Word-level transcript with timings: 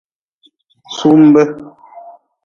Sumbe. 0.95 1.41